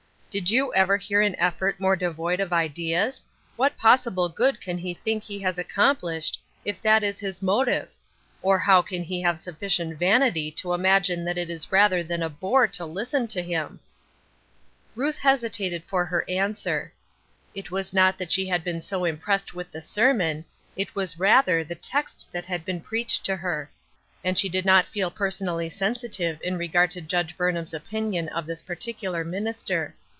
[0.41, 3.21] "Did you ever hear an effort more devoid ol ideas?
[3.57, 7.91] What possible good can he think he has accomplished, if that is his motive?
[8.41, 12.29] Or low can he have sufficient vanity to imagine that it Is other than a
[12.29, 13.81] bore to listen to him?"
[14.95, 16.93] Ruth hesitated for her answer.
[17.53, 19.71] It wavS noi 364 ''EearJcen Unto Me,*' 865 that she had been so impressed with
[19.73, 20.45] the sermon,
[20.77, 23.69] it was rather the text that had been preached to her;
[24.23, 28.61] and she did not feel personally sensitive in regard to Judge Burnham's opinion of this
[28.61, 29.93] par ticular minister.